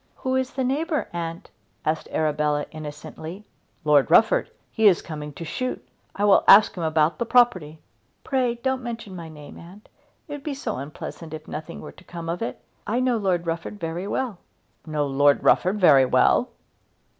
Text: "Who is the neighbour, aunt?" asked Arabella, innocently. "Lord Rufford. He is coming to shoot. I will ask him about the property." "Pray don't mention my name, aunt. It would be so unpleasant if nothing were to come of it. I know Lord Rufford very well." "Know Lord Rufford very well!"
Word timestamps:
"Who 0.15 0.35
is 0.35 0.53
the 0.53 0.63
neighbour, 0.63 1.09
aunt?" 1.13 1.51
asked 1.85 2.09
Arabella, 2.11 2.65
innocently. 2.71 3.45
"Lord 3.83 4.09
Rufford. 4.09 4.49
He 4.71 4.87
is 4.87 4.99
coming 4.99 5.31
to 5.33 5.45
shoot. 5.45 5.87
I 6.15 6.25
will 6.25 6.43
ask 6.47 6.75
him 6.75 6.81
about 6.81 7.19
the 7.19 7.25
property." 7.27 7.77
"Pray 8.23 8.55
don't 8.55 8.81
mention 8.81 9.15
my 9.15 9.29
name, 9.29 9.59
aunt. 9.59 9.89
It 10.27 10.31
would 10.31 10.43
be 10.43 10.55
so 10.55 10.77
unpleasant 10.77 11.35
if 11.35 11.47
nothing 11.47 11.81
were 11.81 11.91
to 11.91 12.03
come 12.03 12.29
of 12.29 12.41
it. 12.41 12.59
I 12.87 12.99
know 12.99 13.17
Lord 13.17 13.45
Rufford 13.45 13.79
very 13.79 14.07
well." 14.07 14.39
"Know 14.87 15.05
Lord 15.05 15.43
Rufford 15.43 15.79
very 15.79 16.07
well!" 16.07 16.49